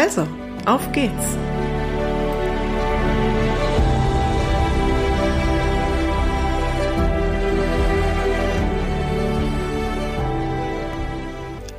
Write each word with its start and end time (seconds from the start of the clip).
Also, 0.00 0.28
auf 0.64 0.92
geht's! 0.92 1.36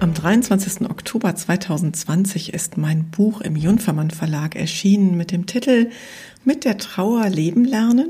Am 0.01 0.13
23. 0.13 0.89
Oktober 0.89 1.33
2020 1.33 2.53
ist 2.53 2.75
mein 2.77 3.09
Buch 3.09 3.39
im 3.39 3.55
Junfermann 3.55 4.11
Verlag 4.11 4.57
erschienen 4.57 5.15
mit 5.15 5.31
dem 5.31 5.45
Titel 5.45 5.89
Mit 6.43 6.65
der 6.65 6.77
Trauer 6.77 7.29
leben 7.29 7.63
lernen, 7.63 8.09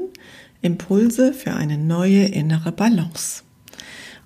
Impulse 0.64 1.34
für 1.34 1.54
eine 1.54 1.78
neue 1.78 2.26
innere 2.26 2.72
Balance. 2.72 3.44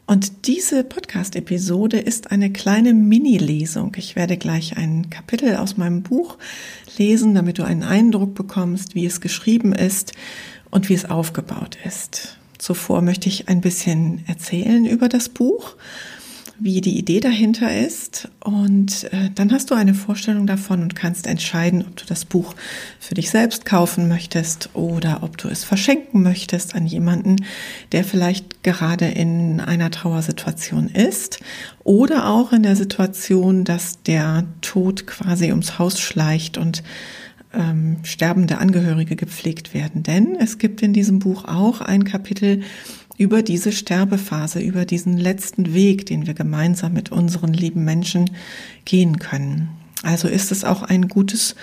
Und 0.05 0.47
diese 0.47 0.83
Podcast-Episode 0.83 1.97
ist 1.97 2.31
eine 2.31 2.51
kleine 2.51 2.93
Mini-Lesung. 2.93 3.95
Ich 3.97 4.17
werde 4.17 4.35
gleich 4.35 4.75
ein 4.75 5.09
Kapitel 5.09 5.55
aus 5.55 5.77
meinem 5.77 6.03
Buch 6.03 6.37
lesen, 6.97 7.33
damit 7.35 7.57
du 7.57 7.63
einen 7.63 7.83
Eindruck 7.83 8.35
bekommst, 8.35 8.95
wie 8.95 9.05
es 9.05 9.21
geschrieben 9.21 9.71
ist 9.71 10.11
und 10.71 10.89
wie 10.89 10.93
es 10.93 11.05
aufgebaut 11.05 11.77
ist. 11.85 12.37
Zuvor 12.57 13.01
möchte 13.01 13.29
ich 13.29 13.47
ein 13.47 13.61
bisschen 13.61 14.23
erzählen 14.27 14.85
über 14.85 15.07
das 15.07 15.29
Buch 15.29 15.75
wie 16.63 16.79
die 16.79 16.97
Idee 16.97 17.19
dahinter 17.19 17.77
ist. 17.77 18.29
Und 18.39 19.03
äh, 19.11 19.29
dann 19.35 19.51
hast 19.51 19.69
du 19.69 19.75
eine 19.75 19.93
Vorstellung 19.93 20.47
davon 20.47 20.81
und 20.81 20.95
kannst 20.95 21.27
entscheiden, 21.27 21.83
ob 21.85 21.97
du 21.97 22.05
das 22.05 22.23
Buch 22.23 22.55
für 23.01 23.15
dich 23.15 23.29
selbst 23.29 23.65
kaufen 23.65 24.07
möchtest 24.07 24.69
oder 24.73 25.23
ob 25.23 25.37
du 25.37 25.49
es 25.49 25.65
verschenken 25.65 26.23
möchtest 26.23 26.73
an 26.73 26.85
jemanden, 26.85 27.35
der 27.91 28.05
vielleicht 28.05 28.63
gerade 28.63 29.07
in 29.07 29.59
einer 29.59 29.91
Trauersituation 29.91 30.87
ist 30.87 31.41
oder 31.83 32.29
auch 32.29 32.53
in 32.53 32.63
der 32.63 32.77
Situation, 32.77 33.65
dass 33.65 34.01
der 34.01 34.45
Tod 34.61 35.05
quasi 35.05 35.51
ums 35.51 35.79
Haus 35.79 35.99
schleicht 35.99 36.57
und 36.57 36.81
ähm, 37.53 37.97
sterbende 38.03 38.57
Angehörige 38.57 39.15
gepflegt 39.15 39.73
werden. 39.73 40.03
Denn 40.03 40.35
es 40.39 40.57
gibt 40.57 40.81
in 40.81 40.93
diesem 40.93 41.19
Buch 41.19 41.45
auch 41.45 41.81
ein 41.81 42.03
Kapitel, 42.03 42.63
über 43.17 43.41
diese 43.41 43.71
Sterbephase, 43.71 44.59
über 44.59 44.85
diesen 44.85 45.17
letzten 45.17 45.73
Weg, 45.73 46.05
den 46.05 46.25
wir 46.25 46.33
gemeinsam 46.33 46.93
mit 46.93 47.11
unseren 47.11 47.53
lieben 47.53 47.83
Menschen 47.83 48.31
gehen 48.85 49.19
können. 49.19 49.69
Also 50.01 50.27
ist 50.27 50.51
es 50.51 50.63
auch 50.63 50.83
ein 50.83 51.07
gutes 51.07 51.55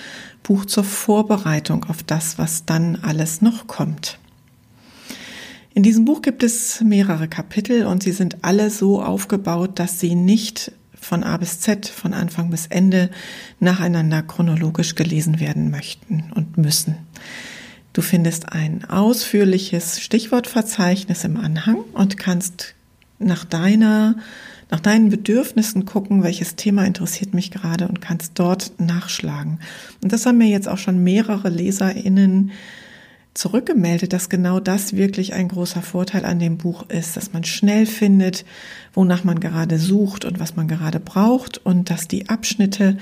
Buch 0.42 0.64
zur 0.64 0.84
Vorbereitung 0.84 1.84
auf 1.84 2.02
das, 2.02 2.38
was 2.38 2.64
dann 2.64 2.96
alles 2.96 3.42
noch 3.42 3.66
kommt. 3.66 4.18
In 5.74 5.82
diesem 5.82 6.04
Buch 6.04 6.22
gibt 6.22 6.42
es 6.42 6.80
mehrere 6.80 7.28
Kapitel 7.28 7.86
und 7.86 8.02
sie 8.02 8.12
sind 8.12 8.42
alle 8.42 8.70
so 8.70 9.02
aufgebaut, 9.02 9.78
dass 9.78 10.00
sie 10.00 10.14
nicht 10.14 10.72
von 11.00 11.22
A 11.22 11.36
bis 11.36 11.60
Z, 11.60 11.86
von 11.86 12.12
Anfang 12.12 12.50
bis 12.50 12.66
Ende 12.66 13.10
nacheinander 13.60 14.22
chronologisch 14.22 14.94
gelesen 14.94 15.40
werden 15.40 15.70
möchten 15.70 16.32
und 16.34 16.58
müssen. 16.58 16.96
Du 18.00 18.06
findest 18.06 18.50
ein 18.50 18.86
ausführliches 18.88 20.00
Stichwortverzeichnis 20.00 21.22
im 21.24 21.36
Anhang 21.36 21.80
und 21.92 22.16
kannst 22.16 22.74
nach 23.18 23.44
deiner 23.44 24.16
nach 24.70 24.80
deinen 24.80 25.10
Bedürfnissen 25.10 25.84
gucken, 25.84 26.22
welches 26.22 26.56
Thema 26.56 26.86
interessiert 26.86 27.34
mich 27.34 27.50
gerade 27.50 27.88
und 27.88 28.00
kannst 28.00 28.38
dort 28.38 28.72
nachschlagen. 28.78 29.60
Und 30.02 30.14
das 30.14 30.24
haben 30.24 30.38
mir 30.38 30.48
jetzt 30.48 30.66
auch 30.66 30.78
schon 30.78 31.04
mehrere 31.04 31.50
LeserInnen 31.50 32.52
zurückgemeldet, 33.34 34.14
dass 34.14 34.30
genau 34.30 34.60
das 34.60 34.96
wirklich 34.96 35.34
ein 35.34 35.48
großer 35.48 35.82
Vorteil 35.82 36.24
an 36.24 36.38
dem 36.38 36.56
Buch 36.56 36.88
ist, 36.88 37.18
dass 37.18 37.34
man 37.34 37.44
schnell 37.44 37.84
findet, 37.84 38.46
wonach 38.94 39.24
man 39.24 39.40
gerade 39.40 39.78
sucht 39.78 40.24
und 40.24 40.40
was 40.40 40.56
man 40.56 40.68
gerade 40.68 41.00
braucht 41.00 41.58
und 41.58 41.90
dass 41.90 42.08
die 42.08 42.30
Abschnitte 42.30 42.96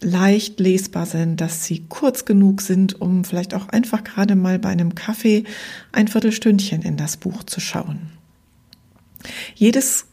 leicht 0.00 0.60
lesbar 0.60 1.06
sind, 1.06 1.40
dass 1.40 1.64
sie 1.64 1.84
kurz 1.88 2.24
genug 2.24 2.60
sind, 2.60 3.00
um 3.00 3.24
vielleicht 3.24 3.54
auch 3.54 3.68
einfach 3.68 4.04
gerade 4.04 4.36
mal 4.36 4.58
bei 4.58 4.68
einem 4.68 4.94
Kaffee 4.94 5.44
ein 5.92 6.08
Viertelstündchen 6.08 6.82
in 6.82 6.96
das 6.96 7.16
Buch 7.16 7.44
zu 7.44 7.60
schauen. 7.60 8.10
Jedes 9.54 10.06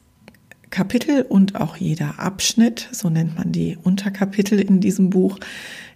Kapitel 0.70 1.22
und 1.22 1.60
auch 1.60 1.76
jeder 1.78 2.20
Abschnitt, 2.20 2.90
so 2.92 3.10
nennt 3.10 3.38
man 3.38 3.52
die 3.52 3.78
Unterkapitel 3.82 4.60
in 4.60 4.80
diesem 4.80 5.12
Buch, 5.12 5.38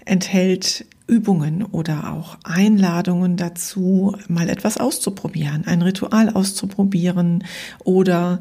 enthält 0.05 0.85
Übungen 1.07 1.63
oder 1.63 2.13
auch 2.13 2.37
Einladungen 2.43 3.37
dazu, 3.37 4.15
mal 4.27 4.49
etwas 4.49 4.77
auszuprobieren, 4.77 5.65
ein 5.65 5.81
Ritual 5.81 6.29
auszuprobieren 6.29 7.43
oder 7.83 8.39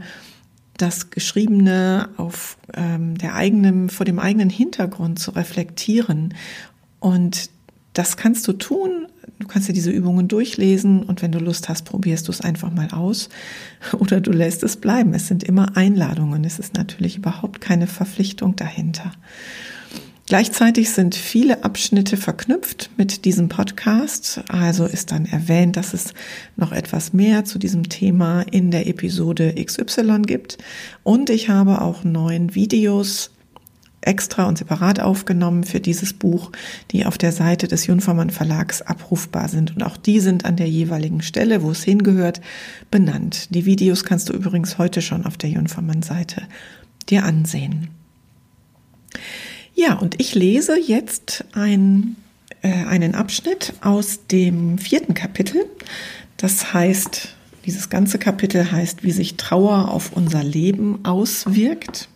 das 0.77 1.11
Geschriebene 1.11 2.11
auf 2.17 2.59
ähm, 2.75 3.17
der 3.17 3.35
eigenen, 3.35 3.89
vor 3.89 4.05
dem 4.05 4.19
eigenen 4.19 4.51
Hintergrund 4.51 5.19
zu 5.19 5.31
reflektieren. 5.33 6.35
Und 7.01 7.51
das 7.93 8.17
kannst 8.17 8.47
du 8.49 8.53
tun. 8.53 9.07
Du 9.39 9.47
kannst 9.47 9.69
dir 9.69 9.73
diese 9.73 9.91
Übungen 9.91 10.29
durchlesen 10.29 11.03
und 11.03 11.21
wenn 11.23 11.33
du 11.33 11.39
Lust 11.39 11.69
hast, 11.69 11.85
probierst 11.85 12.29
du 12.29 12.33
es 12.33 12.41
einfach 12.41 12.71
mal 12.71 12.91
aus 12.91 13.29
oder 13.93 14.21
du 14.21 14.33
lässt 14.33 14.63
es 14.63 14.77
bleiben. 14.77 15.15
Es 15.15 15.29
sind 15.29 15.45
immer 15.45 15.77
Einladungen. 15.77 16.45
Es 16.45 16.59
ist 16.59 16.75
natürlich 16.75 17.17
überhaupt 17.17 17.61
keine 17.61 17.87
Verpflichtung 17.87 18.57
dahinter. 18.57 19.13
Gleichzeitig 20.27 20.91
sind 20.91 21.15
viele 21.15 21.63
Abschnitte 21.63 22.17
verknüpft 22.17 22.91
mit 22.97 23.25
diesem 23.25 23.49
Podcast. 23.49 24.43
Also 24.49 24.85
ist 24.85 25.13
dann 25.13 25.25
erwähnt, 25.25 25.77
dass 25.77 25.95
es 25.95 26.15
noch 26.57 26.73
etwas 26.73 27.13
mehr 27.13 27.45
zu 27.45 27.61
diesem 27.61 27.89
Thema 27.89 28.43
in 28.51 28.73
der 28.73 28.89
Episode 28.89 29.55
XY 29.55 30.23
gibt. 30.27 30.59
Und 31.05 31.31
ich 31.31 31.49
habe 31.49 31.81
auch 31.81 32.03
neun 32.03 32.57
Videos 32.57 33.31
extra 34.01 34.47
und 34.47 34.59
separat 34.59 34.99
aufgenommen 34.99 35.63
für 35.63 35.79
dieses 35.79 36.13
Buch, 36.13 36.51
die 36.91 37.07
auf 37.07 37.19
der 37.19 37.31
Seite 37.31 37.69
des 37.69 37.87
Junfermann 37.87 38.31
Verlags 38.31 38.83
abrufbar 38.83 39.49
sind. 39.49 39.77
Und 39.77 39.85
auch 39.85 39.97
die 39.97 40.19
sind 40.19 40.45
an 40.45 40.57
der 40.57 40.69
jeweiligen 40.69 41.23
Stelle, 41.23 41.63
wo 41.63 41.71
es 41.71 41.85
hingehört, 41.85 42.41
benannt. 42.91 43.55
Die 43.55 43.65
Videos 43.65 44.03
kannst 44.03 44.29
du 44.29 44.33
übrigens 44.33 44.79
heute 44.79 45.03
schon 45.03 45.25
auf 45.25 45.37
der 45.37 45.51
Junfermann 45.51 46.03
Seite 46.03 46.43
dir 47.09 47.25
ansehen. 47.25 47.91
Ja, 49.77 49.93
und 49.93 50.19
ich 50.19 50.35
lese 50.35 50.81
jetzt 50.81 51.45
ein, 51.53 52.17
äh, 52.63 52.73
einen 52.87 53.15
Abschnitt 53.15 53.75
aus 53.83 54.27
dem 54.27 54.79
vierten 54.79 55.13
Kapitel. 55.13 55.67
Das 56.39 56.73
heißt, 56.73 57.29
dieses 57.67 57.91
ganze 57.91 58.19
Kapitel 58.19 58.73
heißt, 58.73 59.05
wie 59.05 59.13
sich 59.13 59.37
Trauer 59.37 59.91
auf 59.91 60.13
unser 60.13 60.43
Leben 60.43 61.05
auswirkt. 61.05 62.09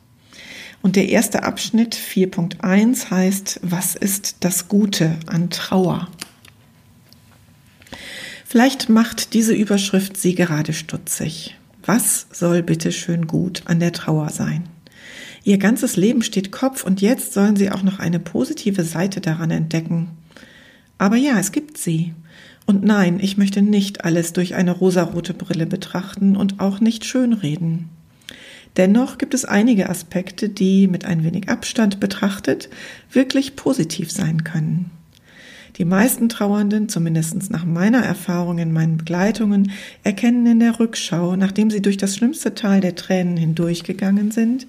Und 0.80 0.96
der 0.96 1.10
erste 1.10 1.42
Abschnitt 1.42 1.94
4.1 1.94 3.10
heißt, 3.10 3.60
was 3.62 3.94
ist 3.94 4.36
das 4.40 4.68
Gute 4.68 5.18
an 5.26 5.50
Trauer? 5.50 6.08
Vielleicht 8.46 8.88
macht 8.88 9.34
diese 9.34 9.52
Überschrift 9.52 10.16
Sie 10.16 10.34
gerade 10.34 10.72
stutzig. 10.72 11.56
Was 11.84 12.26
soll 12.32 12.62
bitte 12.62 12.90
schön 12.90 13.26
gut 13.26 13.62
an 13.66 13.80
der 13.80 13.92
Trauer 13.92 14.30
sein? 14.30 14.64
Ihr 15.42 15.58
ganzes 15.58 15.96
Leben 15.96 16.22
steht 16.22 16.52
Kopf 16.52 16.84
und 16.84 17.00
jetzt 17.00 17.32
sollen 17.32 17.56
Sie 17.56 17.70
auch 17.70 17.82
noch 17.82 17.98
eine 17.98 18.18
positive 18.18 18.84
Seite 18.84 19.20
daran 19.20 19.50
entdecken. 19.50 20.10
Aber 20.98 21.16
ja, 21.16 21.38
es 21.38 21.50
gibt 21.50 21.78
sie. 21.78 22.12
Und 22.66 22.84
nein, 22.84 23.20
ich 23.20 23.38
möchte 23.38 23.62
nicht 23.62 24.04
alles 24.04 24.34
durch 24.34 24.54
eine 24.54 24.72
rosarote 24.72 25.32
Brille 25.32 25.66
betrachten 25.66 26.36
und 26.36 26.60
auch 26.60 26.78
nicht 26.78 27.06
schönreden. 27.06 27.88
Dennoch 28.76 29.18
gibt 29.18 29.34
es 29.34 29.44
einige 29.44 29.88
Aspekte, 29.88 30.48
die 30.48 30.86
mit 30.86 31.04
ein 31.04 31.24
wenig 31.24 31.48
Abstand 31.48 32.00
betrachtet 32.00 32.68
wirklich 33.10 33.56
positiv 33.56 34.12
sein 34.12 34.44
können. 34.44 34.90
Die 35.76 35.84
meisten 35.84 36.28
Trauernden, 36.28 36.88
zumindest 36.88 37.50
nach 37.50 37.64
meiner 37.64 38.00
Erfahrung 38.02 38.58
in 38.58 38.72
meinen 38.72 38.96
Begleitungen, 38.96 39.72
erkennen 40.02 40.46
in 40.46 40.60
der 40.60 40.78
Rückschau, 40.80 41.36
nachdem 41.36 41.70
sie 41.70 41.80
durch 41.80 41.96
das 41.96 42.16
schlimmste 42.16 42.54
Tal 42.54 42.80
der 42.80 42.94
Tränen 42.94 43.36
hindurchgegangen 43.36 44.30
sind, 44.30 44.66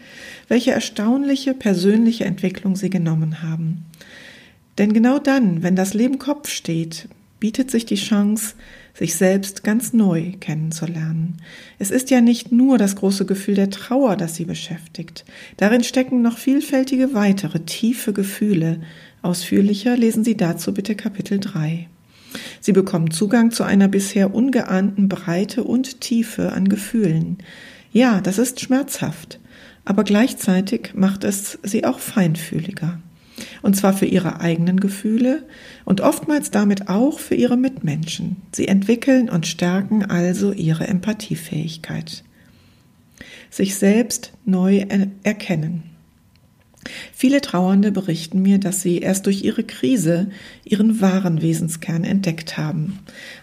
welche 0.47 0.71
erstaunliche 0.71 1.53
persönliche 1.53 2.25
Entwicklung 2.25 2.75
sie 2.75 2.89
genommen 2.89 3.41
haben. 3.41 3.85
Denn 4.77 4.93
genau 4.93 5.19
dann, 5.19 5.63
wenn 5.63 5.75
das 5.75 5.93
Leben 5.93 6.17
Kopf 6.17 6.49
steht, 6.49 7.07
bietet 7.39 7.71
sich 7.71 7.85
die 7.85 7.95
Chance, 7.95 8.53
sich 8.93 9.15
selbst 9.15 9.63
ganz 9.63 9.93
neu 9.93 10.33
kennenzulernen. 10.39 11.37
Es 11.79 11.89
ist 11.91 12.11
ja 12.11 12.21
nicht 12.21 12.51
nur 12.51 12.77
das 12.77 12.95
große 12.95 13.25
Gefühl 13.25 13.55
der 13.55 13.69
Trauer, 13.69 14.15
das 14.15 14.35
sie 14.35 14.45
beschäftigt. 14.45 15.25
Darin 15.57 15.83
stecken 15.83 16.21
noch 16.21 16.37
vielfältige 16.37 17.13
weitere 17.13 17.61
tiefe 17.61 18.13
Gefühle. 18.13 18.81
Ausführlicher 19.21 19.95
lesen 19.95 20.23
Sie 20.23 20.35
dazu 20.35 20.73
bitte 20.73 20.95
Kapitel 20.95 21.39
3. 21.39 21.87
Sie 22.59 22.71
bekommen 22.71 23.11
Zugang 23.11 23.51
zu 23.51 23.63
einer 23.63 23.87
bisher 23.87 24.33
ungeahnten 24.33 25.09
Breite 25.09 25.63
und 25.63 26.01
Tiefe 26.01 26.53
an 26.53 26.69
Gefühlen. 26.69 27.37
Ja, 27.91 28.21
das 28.21 28.37
ist 28.37 28.61
schmerzhaft, 28.61 29.39
aber 29.85 30.03
gleichzeitig 30.03 30.93
macht 30.93 31.23
es 31.23 31.59
sie 31.63 31.85
auch 31.85 31.99
feinfühliger. 31.99 32.99
Und 33.61 33.75
zwar 33.75 33.93
für 33.93 34.05
ihre 34.05 34.39
eigenen 34.39 34.79
Gefühle 34.79 35.43
und 35.83 36.01
oftmals 36.01 36.51
damit 36.51 36.89
auch 36.89 37.19
für 37.19 37.35
ihre 37.35 37.57
Mitmenschen. 37.57 38.37
Sie 38.51 38.67
entwickeln 38.67 39.29
und 39.29 39.47
stärken 39.47 40.05
also 40.05 40.51
ihre 40.51 40.87
Empathiefähigkeit. 40.87 42.23
Sich 43.49 43.75
selbst 43.75 44.31
neu 44.45 44.85
erkennen. 45.23 45.90
Viele 47.13 47.41
Trauernde 47.41 47.91
berichten 47.91 48.41
mir, 48.41 48.57
dass 48.57 48.81
sie 48.81 48.99
erst 48.99 49.27
durch 49.27 49.43
ihre 49.43 49.63
Krise 49.63 50.31
ihren 50.63 50.99
wahren 50.99 51.41
Wesenskern 51.41 52.03
entdeckt 52.03 52.57
haben. 52.57 52.99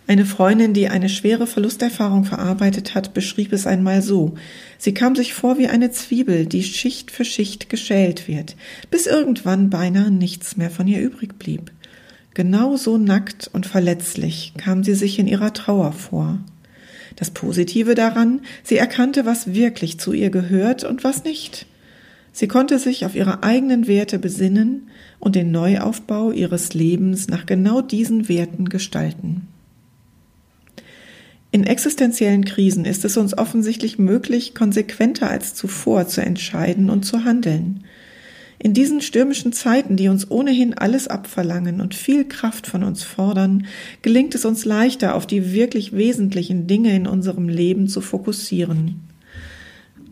Eine 0.06 0.24
Freundin, 0.24 0.74
die 0.74 0.88
eine 0.88 1.08
schwere 1.08 1.46
Verlusterfahrung 1.46 2.24
verarbeitet 2.24 2.94
hat, 2.94 3.14
beschrieb 3.14 3.52
es 3.52 3.66
einmal 3.66 4.02
so. 4.02 4.34
Sie 4.78 4.94
kam 4.94 5.14
sich 5.14 5.34
vor 5.34 5.58
wie 5.58 5.68
eine 5.68 5.90
Zwiebel, 5.92 6.46
die 6.46 6.64
Schicht 6.64 7.10
für 7.10 7.24
Schicht 7.24 7.68
geschält 7.68 8.26
wird, 8.26 8.56
bis 8.90 9.06
irgendwann 9.06 9.70
beinahe 9.70 10.10
nichts 10.10 10.56
mehr 10.56 10.70
von 10.70 10.88
ihr 10.88 11.00
übrig 11.00 11.38
blieb. 11.38 11.70
Genauso 12.34 12.98
nackt 12.98 13.50
und 13.52 13.66
verletzlich 13.66 14.52
kam 14.56 14.84
sie 14.84 14.94
sich 14.94 15.18
in 15.18 15.26
ihrer 15.26 15.52
Trauer 15.52 15.92
vor. 15.92 16.38
Das 17.16 17.30
Positive 17.30 17.96
daran, 17.96 18.42
sie 18.62 18.76
erkannte, 18.76 19.26
was 19.26 19.52
wirklich 19.54 19.98
zu 19.98 20.12
ihr 20.12 20.30
gehört 20.30 20.84
und 20.84 21.02
was 21.02 21.24
nicht. 21.24 21.66
Sie 22.32 22.48
konnte 22.48 22.78
sich 22.78 23.04
auf 23.04 23.14
ihre 23.14 23.42
eigenen 23.42 23.86
Werte 23.86 24.18
besinnen 24.18 24.88
und 25.18 25.34
den 25.34 25.50
Neuaufbau 25.50 26.30
ihres 26.30 26.74
Lebens 26.74 27.28
nach 27.28 27.46
genau 27.46 27.80
diesen 27.80 28.28
Werten 28.28 28.68
gestalten. 28.68 29.48
In 31.50 31.64
existenziellen 31.64 32.44
Krisen 32.44 32.84
ist 32.84 33.04
es 33.04 33.16
uns 33.16 33.36
offensichtlich 33.36 33.98
möglich, 33.98 34.54
konsequenter 34.54 35.30
als 35.30 35.54
zuvor 35.54 36.06
zu 36.06 36.20
entscheiden 36.20 36.90
und 36.90 37.04
zu 37.04 37.24
handeln. 37.24 37.84
In 38.58 38.74
diesen 38.74 39.00
stürmischen 39.00 39.52
Zeiten, 39.52 39.96
die 39.96 40.08
uns 40.08 40.30
ohnehin 40.30 40.74
alles 40.74 41.08
abverlangen 41.08 41.80
und 41.80 41.94
viel 41.94 42.26
Kraft 42.26 42.66
von 42.66 42.82
uns 42.82 43.02
fordern, 43.02 43.66
gelingt 44.02 44.34
es 44.34 44.44
uns 44.44 44.64
leichter, 44.64 45.14
auf 45.14 45.26
die 45.26 45.52
wirklich 45.52 45.96
wesentlichen 45.96 46.66
Dinge 46.66 46.94
in 46.94 47.06
unserem 47.06 47.48
Leben 47.48 47.88
zu 47.88 48.00
fokussieren 48.00 49.07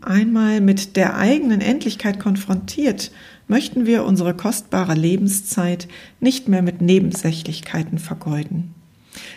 einmal 0.01 0.61
mit 0.61 0.95
der 0.95 1.17
eigenen 1.17 1.61
Endlichkeit 1.61 2.19
konfrontiert, 2.19 3.11
möchten 3.47 3.85
wir 3.85 4.03
unsere 4.03 4.33
kostbare 4.33 4.93
Lebenszeit 4.93 5.87
nicht 6.19 6.47
mehr 6.47 6.61
mit 6.61 6.81
Nebensächlichkeiten 6.81 7.97
vergeuden. 7.97 8.73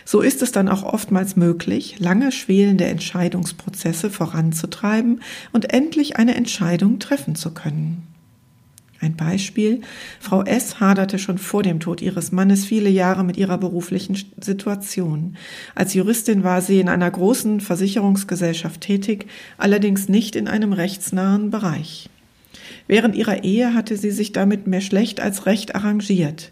So 0.05 0.21
ist 0.21 0.41
es 0.41 0.51
dann 0.51 0.69
auch 0.69 0.83
oftmals 0.83 1.35
möglich, 1.35 1.99
lange 1.99 2.31
schwelende 2.31 2.85
Entscheidungsprozesse 2.85 4.09
voranzutreiben 4.09 5.21
und 5.53 5.73
endlich 5.73 6.17
eine 6.17 6.35
Entscheidung 6.35 6.99
treffen 6.99 7.35
zu 7.35 7.51
können. 7.53 8.07
Ein 9.01 9.15
Beispiel. 9.15 9.81
Frau 10.19 10.43
S. 10.43 10.79
haderte 10.79 11.17
schon 11.17 11.39
vor 11.39 11.63
dem 11.63 11.79
Tod 11.79 12.03
ihres 12.03 12.31
Mannes 12.31 12.65
viele 12.65 12.89
Jahre 12.89 13.23
mit 13.23 13.35
ihrer 13.35 13.57
beruflichen 13.57 14.15
Situation. 14.39 15.37
Als 15.73 15.95
Juristin 15.95 16.43
war 16.43 16.61
sie 16.61 16.79
in 16.79 16.87
einer 16.87 17.09
großen 17.09 17.61
Versicherungsgesellschaft 17.61 18.79
tätig, 18.79 19.25
allerdings 19.57 20.07
nicht 20.07 20.35
in 20.35 20.47
einem 20.47 20.71
rechtsnahen 20.71 21.49
Bereich. 21.49 22.09
Während 22.85 23.15
ihrer 23.15 23.43
Ehe 23.43 23.73
hatte 23.73 23.97
sie 23.97 24.11
sich 24.11 24.33
damit 24.33 24.67
mehr 24.67 24.81
schlecht 24.81 25.19
als 25.19 25.47
recht 25.47 25.73
arrangiert. 25.73 26.51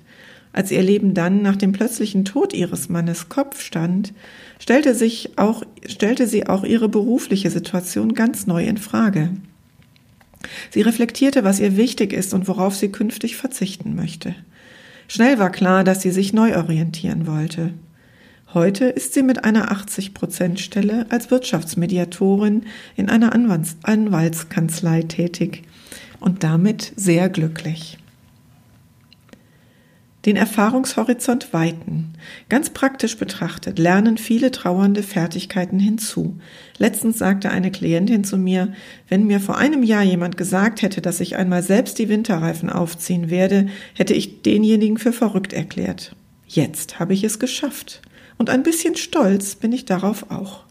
Als 0.52 0.72
ihr 0.72 0.82
Leben 0.82 1.14
dann 1.14 1.44
nach 1.44 1.56
dem 1.56 1.72
plötzlichen 1.72 2.26
Tod 2.26 2.56
ihres 2.56 2.90
Mannes 2.90 3.30
Kopf 3.30 3.62
stand, 3.62 4.12
stellte 4.58 4.96
sich 4.96 5.38
auch, 5.38 5.62
stellte 5.86 6.26
sie 6.26 6.48
auch 6.48 6.64
ihre 6.64 6.90
berufliche 6.90 7.52
Situation 7.52 8.16
ganz 8.16 8.48
neu 8.48 8.66
in 8.66 8.78
Frage. 8.78 9.30
Sie 10.70 10.82
reflektierte, 10.82 11.44
was 11.44 11.60
ihr 11.60 11.78
wichtig 11.78 12.14
ist 12.14 12.34
und 12.34 12.48
worauf 12.48 12.76
sie 12.76 12.90
künftig 12.90 13.36
verzichten 13.36 13.96
möchte. 13.96 14.36
Schnell 15.08 15.40
war 15.40 15.52
klar, 15.52 15.84
dass 15.84 16.02
sie 16.02 16.12
sich 16.12 16.34
neu 16.34 16.56
orientieren 16.56 17.28
wollte. 17.28 17.74
Heute 18.54 18.86
ist 18.86 19.14
sie 19.14 19.24
mit 19.24 19.44
einer 19.44 19.72
80-Prozent-Stelle 19.72 21.06
als 21.10 21.30
Wirtschaftsmediatorin 21.30 22.64
in 22.96 23.10
einer 23.10 23.34
Anwaltskanzlei 23.34 25.04
tätig 25.04 25.64
und 26.20 26.44
damit 26.44 26.94
sehr 26.96 27.30
glücklich 27.30 27.98
den 30.26 30.36
Erfahrungshorizont 30.36 31.54
weiten. 31.54 32.14
Ganz 32.50 32.72
praktisch 32.72 33.18
betrachtet 33.18 33.80
lernen 33.80 34.18
viele 34.18 34.52
Trauernde 34.52 35.02
Fertigkeiten 35.02 35.80
hinzu. 35.80 36.38
Letztens 36.78 37.18
sagte 37.18 37.50
eine 37.50 37.72
Klientin 37.72 38.24
zu 38.24 38.38
mir, 38.38 38.74
wenn 39.08 39.28
mir 39.28 39.40
vor 39.40 39.58
einem 39.58 39.84
Jahr 39.84 40.04
jemand 40.04 40.36
gesagt 40.36 40.82
hätte, 40.82 41.02
dass 41.02 41.22
ich 41.22 41.38
einmal 41.38 41.64
selbst 41.64 42.00
die 42.00 42.10
Winterreifen 42.10 42.70
aufziehen 42.70 43.30
werde, 43.30 43.68
hätte 43.96 44.14
ich 44.14 44.42
denjenigen 44.42 44.98
für 44.98 45.14
verrückt 45.14 45.54
erklärt. 45.54 46.16
Jetzt 46.48 47.00
habe 47.00 47.14
ich 47.14 47.24
es 47.24 47.40
geschafft. 47.40 48.02
Und 48.38 48.50
ein 48.50 48.64
bisschen 48.64 48.96
stolz 48.96 49.56
bin 49.56 49.72
ich 49.72 49.86
darauf 49.86 50.32
auch. 50.32 50.64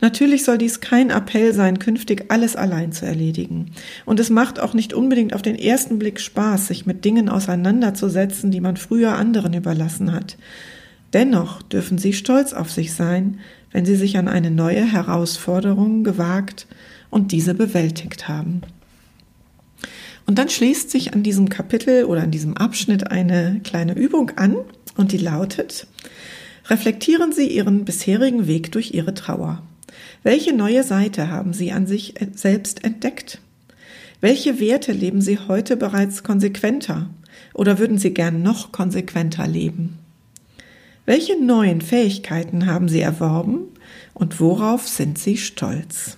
Natürlich 0.00 0.44
soll 0.44 0.58
dies 0.58 0.80
kein 0.80 1.10
Appell 1.10 1.54
sein, 1.54 1.78
künftig 1.78 2.26
alles 2.28 2.54
allein 2.54 2.92
zu 2.92 3.06
erledigen. 3.06 3.70
Und 4.04 4.20
es 4.20 4.28
macht 4.28 4.60
auch 4.60 4.74
nicht 4.74 4.92
unbedingt 4.92 5.34
auf 5.34 5.42
den 5.42 5.56
ersten 5.56 5.98
Blick 5.98 6.20
Spaß, 6.20 6.66
sich 6.66 6.84
mit 6.84 7.04
Dingen 7.04 7.28
auseinanderzusetzen, 7.28 8.50
die 8.50 8.60
man 8.60 8.76
früher 8.76 9.16
anderen 9.16 9.54
überlassen 9.54 10.12
hat. 10.12 10.36
Dennoch 11.12 11.62
dürfen 11.62 11.96
Sie 11.96 12.12
stolz 12.12 12.52
auf 12.52 12.70
sich 12.70 12.92
sein, 12.92 13.38
wenn 13.72 13.86
Sie 13.86 13.96
sich 13.96 14.18
an 14.18 14.28
eine 14.28 14.50
neue 14.50 14.84
Herausforderung 14.84 16.04
gewagt 16.04 16.66
und 17.08 17.32
diese 17.32 17.54
bewältigt 17.54 18.28
haben. 18.28 18.60
Und 20.26 20.38
dann 20.38 20.48
schließt 20.48 20.90
sich 20.90 21.14
an 21.14 21.22
diesem 21.22 21.48
Kapitel 21.48 22.04
oder 22.04 22.22
an 22.22 22.32
diesem 22.32 22.56
Abschnitt 22.56 23.10
eine 23.10 23.60
kleine 23.62 23.94
Übung 23.94 24.32
an 24.36 24.56
und 24.96 25.12
die 25.12 25.18
lautet, 25.18 25.86
reflektieren 26.66 27.32
Sie 27.32 27.46
Ihren 27.46 27.84
bisherigen 27.84 28.46
Weg 28.46 28.72
durch 28.72 28.92
Ihre 28.92 29.14
Trauer. 29.14 29.62
Welche 30.22 30.54
neue 30.54 30.82
Seite 30.82 31.30
haben 31.30 31.52
Sie 31.52 31.72
an 31.72 31.86
sich 31.86 32.14
selbst 32.34 32.84
entdeckt? 32.84 33.40
Welche 34.20 34.60
Werte 34.60 34.92
leben 34.92 35.20
Sie 35.20 35.38
heute 35.38 35.76
bereits 35.76 36.22
konsequenter 36.22 37.10
oder 37.54 37.78
würden 37.78 37.98
Sie 37.98 38.12
gern 38.12 38.42
noch 38.42 38.72
konsequenter 38.72 39.46
leben? 39.46 39.98
Welche 41.04 41.40
neuen 41.40 41.80
Fähigkeiten 41.80 42.66
haben 42.66 42.88
Sie 42.88 43.00
erworben 43.00 43.68
und 44.14 44.40
worauf 44.40 44.88
sind 44.88 45.18
Sie 45.18 45.36
stolz? 45.36 46.16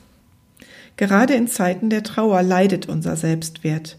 Gerade 0.96 1.34
in 1.34 1.46
Zeiten 1.46 1.90
der 1.90 2.02
Trauer 2.02 2.42
leidet 2.42 2.88
unser 2.88 3.16
Selbstwert. 3.16 3.98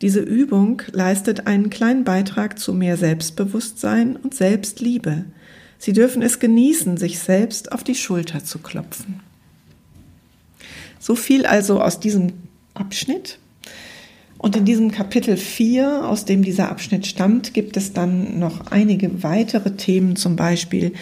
Diese 0.00 0.20
Übung 0.20 0.82
leistet 0.92 1.46
einen 1.46 1.70
kleinen 1.70 2.04
Beitrag 2.04 2.58
zu 2.58 2.72
mehr 2.72 2.96
Selbstbewusstsein 2.96 4.16
und 4.16 4.34
Selbstliebe. 4.34 5.24
Sie 5.84 5.92
dürfen 5.92 6.22
es 6.22 6.38
genießen, 6.38 6.96
sich 6.96 7.18
selbst 7.18 7.70
auf 7.72 7.84
die 7.84 7.94
Schulter 7.94 8.42
zu 8.42 8.58
klopfen. 8.58 9.20
So 10.98 11.14
viel 11.14 11.44
also 11.44 11.82
aus 11.82 12.00
diesem 12.00 12.32
Abschnitt. 12.72 13.38
Und 14.38 14.56
in 14.56 14.64
diesem 14.64 14.92
Kapitel 14.92 15.36
4, 15.36 16.08
aus 16.08 16.24
dem 16.24 16.42
dieser 16.42 16.70
Abschnitt 16.70 17.06
stammt, 17.06 17.52
gibt 17.52 17.76
es 17.76 17.92
dann 17.92 18.38
noch 18.38 18.70
einige 18.70 19.22
weitere 19.22 19.72
Themen, 19.76 20.16
zum 20.16 20.36
Beispiel, 20.36 20.94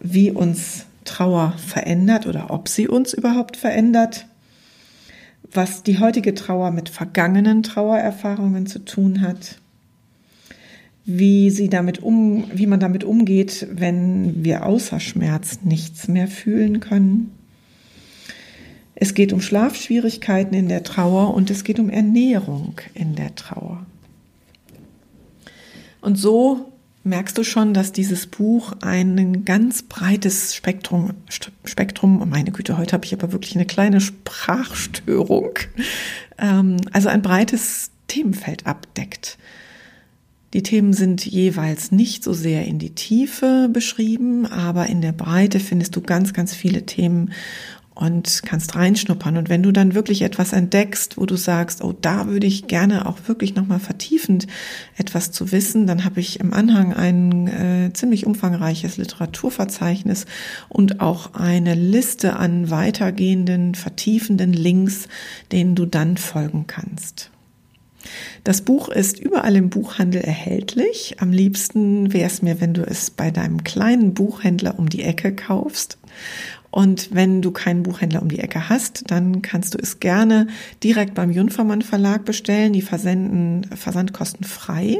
wie 0.00 0.30
uns 0.30 0.84
Trauer 1.04 1.54
verändert 1.58 2.28
oder 2.28 2.50
ob 2.52 2.68
sie 2.68 2.86
uns 2.86 3.12
überhaupt 3.12 3.56
verändert, 3.56 4.26
was 5.52 5.82
die 5.82 5.98
heutige 5.98 6.36
Trauer 6.36 6.70
mit 6.70 6.88
vergangenen 6.88 7.64
Trauererfahrungen 7.64 8.66
zu 8.66 8.84
tun 8.84 9.22
hat, 9.22 9.56
wie 11.04 11.50
sie 11.50 11.68
damit 11.68 12.02
um, 12.02 12.44
wie 12.52 12.66
man 12.66 12.80
damit 12.80 13.04
umgeht, 13.04 13.66
wenn 13.72 14.44
wir 14.44 14.66
außer 14.66 15.00
Schmerz 15.00 15.60
nichts 15.64 16.08
mehr 16.08 16.28
fühlen 16.28 16.80
können 16.80 17.32
es 19.00 19.14
geht 19.14 19.32
um 19.32 19.40
Schlafschwierigkeiten 19.40 20.54
in 20.54 20.68
der 20.68 20.82
Trauer 20.82 21.32
und 21.34 21.50
es 21.50 21.64
geht 21.64 21.80
um 21.80 21.88
Ernährung 21.88 22.74
in 22.92 23.16
der 23.16 23.34
Trauer. 23.34 23.86
Und 26.02 26.16
so 26.16 26.70
merkst 27.02 27.36
du 27.38 27.42
schon, 27.42 27.72
dass 27.72 27.92
dieses 27.92 28.26
Buch 28.26 28.74
ein 28.82 29.46
ganz 29.46 29.82
breites 29.82 30.54
Spektrum, 30.54 31.14
Spektrum, 31.64 32.28
meine 32.28 32.52
Güte, 32.52 32.76
heute 32.76 32.92
habe 32.92 33.06
ich 33.06 33.14
aber 33.14 33.32
wirklich 33.32 33.56
eine 33.56 33.64
kleine 33.64 34.02
Sprachstörung, 34.02 35.58
ähm, 36.36 36.76
also 36.92 37.08
ein 37.08 37.22
breites 37.22 37.90
Themenfeld 38.06 38.66
abdeckt. 38.66 39.38
Die 40.52 40.62
Themen 40.64 40.92
sind 40.92 41.24
jeweils 41.24 41.92
nicht 41.92 42.24
so 42.24 42.32
sehr 42.32 42.66
in 42.66 42.80
die 42.80 42.90
Tiefe 42.90 43.68
beschrieben, 43.72 44.46
aber 44.46 44.86
in 44.86 45.00
der 45.00 45.12
Breite 45.12 45.60
findest 45.60 45.94
du 45.94 46.00
ganz, 46.00 46.32
ganz 46.32 46.54
viele 46.54 46.86
Themen 46.86 47.30
und 47.94 48.42
kannst 48.44 48.74
reinschnuppern. 48.74 49.36
Und 49.36 49.48
wenn 49.48 49.62
du 49.62 49.72
dann 49.72 49.94
wirklich 49.94 50.22
etwas 50.22 50.52
entdeckst, 50.52 51.18
wo 51.18 51.26
du 51.26 51.36
sagst, 51.36 51.84
oh, 51.84 51.92
da 51.92 52.26
würde 52.26 52.46
ich 52.46 52.66
gerne 52.66 53.06
auch 53.06 53.18
wirklich 53.26 53.54
nochmal 53.54 53.78
vertiefend 53.78 54.46
etwas 54.96 55.32
zu 55.32 55.52
wissen, 55.52 55.86
dann 55.86 56.04
habe 56.04 56.18
ich 56.18 56.40
im 56.40 56.52
Anhang 56.52 56.94
ein 56.94 57.46
äh, 57.46 57.92
ziemlich 57.92 58.26
umfangreiches 58.26 58.96
Literaturverzeichnis 58.96 60.24
und 60.68 61.00
auch 61.00 61.34
eine 61.34 61.74
Liste 61.74 62.36
an 62.36 62.70
weitergehenden, 62.70 63.74
vertiefenden 63.74 64.52
Links, 64.52 65.06
denen 65.52 65.74
du 65.74 65.84
dann 65.84 66.16
folgen 66.16 66.66
kannst. 66.66 67.30
Das 68.44 68.62
Buch 68.62 68.88
ist 68.88 69.18
überall 69.18 69.56
im 69.56 69.70
Buchhandel 69.70 70.22
erhältlich. 70.22 71.16
Am 71.18 71.32
liebsten 71.32 72.12
wäre 72.12 72.26
es 72.26 72.42
mir, 72.42 72.60
wenn 72.60 72.74
du 72.74 72.82
es 72.82 73.10
bei 73.10 73.30
deinem 73.30 73.64
kleinen 73.64 74.14
Buchhändler 74.14 74.78
um 74.78 74.88
die 74.88 75.02
Ecke 75.02 75.34
kaufst. 75.34 75.98
Und 76.70 77.10
wenn 77.12 77.42
du 77.42 77.50
keinen 77.50 77.82
Buchhändler 77.82 78.22
um 78.22 78.28
die 78.28 78.38
Ecke 78.38 78.68
hast, 78.68 79.10
dann 79.10 79.42
kannst 79.42 79.74
du 79.74 79.78
es 79.78 80.00
gerne 80.00 80.46
direkt 80.84 81.14
beim 81.14 81.30
Junfermann 81.30 81.82
Verlag 81.82 82.24
bestellen. 82.24 82.72
Die 82.72 82.82
versenden 82.82 83.64
Versandkosten 83.76 84.44
frei. 84.44 84.98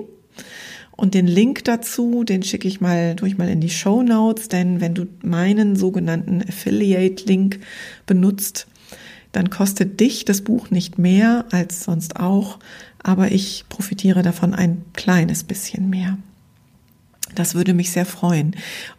Und 0.97 1.15
den 1.15 1.27
Link 1.27 1.65
dazu, 1.65 2.25
den 2.25 2.43
schicke 2.43 2.69
ich 2.69 2.83
mal 2.83 3.15
durch 3.15 3.39
mal 3.39 3.49
in 3.49 3.63
die 3.63 3.71
Show 3.71 4.03
Notes, 4.03 4.49
denn 4.49 4.83
wenn 4.83 4.95
du 4.95 5.07
meinen 5.23 5.75
sogenannten 5.75 6.43
Affiliate 6.47 7.25
Link 7.25 7.61
benutzt, 8.05 8.67
dann 9.33 9.51
kostet 9.51 10.01
dich 10.01 10.25
das 10.25 10.43
Buch 10.43 10.71
nicht 10.71 10.99
mehr 10.99 11.45
als 11.51 11.85
sonst 11.85 12.17
auch, 12.17 12.59
aber 13.03 13.33
ich 13.33 13.65
profitiere 13.69 14.23
davon 14.23 14.55
ein 14.55 14.85
kleines 14.95 15.45
bisschen 15.45 15.91
mehr. 15.91 16.17
Das 17.35 17.55
würde 17.55 17.75
mich 17.75 17.91
sehr 17.93 18.07
freuen. 18.07 18.57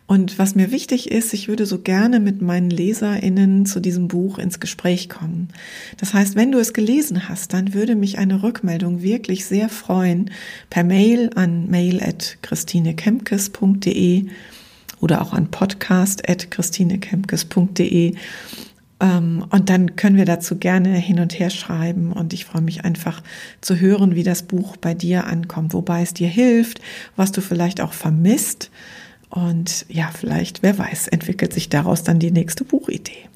Und 0.08 0.40
was 0.40 0.56
mir 0.56 0.72
wichtig 0.72 1.12
ist, 1.12 1.34
ich 1.34 1.50
würde 1.50 1.66
so 1.66 1.80
gerne 1.80 2.22
mit 2.22 2.42
meinen 2.42 2.70
LeserInnen 2.70 3.66
zu 3.66 3.80
diesem 3.80 4.08
Buch 4.08 4.38
ins 4.38 4.60
Gespräch 4.60 5.10
kommen. 5.10 5.48
Das 5.98 6.14
heißt, 6.14 6.36
wenn 6.36 6.52
du 6.52 6.60
es 6.60 6.74
gelesen 6.74 7.30
hast, 7.30 7.54
dann 7.54 7.74
würde 7.74 7.96
mich 7.96 8.18
eine 8.18 8.44
Rückmeldung 8.44 9.02
wirklich 9.02 9.46
sehr 9.46 9.70
freuen 9.70 10.32
per 10.70 10.84
Mail 10.84 11.30
an 11.36 11.70
mail.christinekemkes.de 11.70 14.28
oder 15.02 15.22
auch 15.22 15.34
an 15.34 15.52
podcast.christinekemkes.de 15.52 18.16
und 19.02 19.64
dann 19.70 19.96
können 19.96 20.18
wir 20.18 20.26
dazu 20.26 20.58
gerne 20.58 20.96
hin 20.96 21.20
und 21.20 21.40
her 21.40 21.50
schreiben 21.50 22.12
und 22.12 22.34
ich 22.34 22.46
freue 22.46 22.62
mich 22.62 22.86
einfach 22.86 23.24
zu 23.60 23.80
hören, 23.80 24.14
wie 24.14 24.22
das 24.22 24.44
Buch 24.44 24.78
bei 24.78 24.94
dir 24.94 25.26
ankommt, 25.26 25.74
wobei 25.74 26.04
es 26.04 26.14
dir 26.14 26.28
hilft, 26.28 26.82
was 27.16 27.32
du 27.32 27.42
vielleicht 27.42 27.82
auch 27.82 27.94
vermisst. 27.94 28.70
Und 29.30 29.88
ja, 29.90 30.12
vielleicht, 30.14 30.62
wer 30.62 30.78
weiß, 30.78 31.08
entwickelt 31.08 31.52
sich 31.52 31.70
daraus 31.70 32.04
dann 32.04 32.20
die 32.20 32.32
nächste 32.32 32.64
Buchidee. 32.64 33.28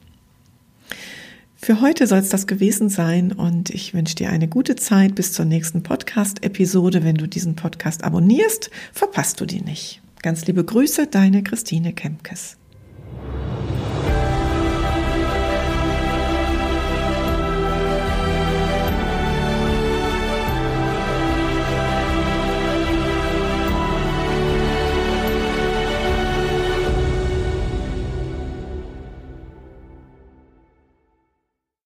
Für 1.55 1.81
heute 1.81 2.05
soll 2.05 2.19
es 2.19 2.29
das 2.29 2.45
gewesen 2.45 2.89
sein 2.89 3.31
und 3.31 3.71
ich 3.71 3.95
wünsche 3.95 4.13
dir 4.13 4.29
eine 4.29 4.47
gute 4.47 4.75
Zeit 4.75 5.15
bis 5.15 5.33
zur 5.33 5.45
nächsten 5.45 5.81
Podcast-Episode. 5.81 7.03
Wenn 7.03 7.15
du 7.15 7.27
diesen 7.27 7.55
Podcast 7.55 8.03
abonnierst, 8.03 8.69
verpasst 8.93 9.41
du 9.41 9.47
die 9.47 9.61
nicht. 9.61 9.99
Ganz 10.21 10.45
liebe 10.45 10.63
Grüße, 10.63 11.07
deine 11.07 11.41
Christine 11.41 11.91
Kemkes. 11.91 12.57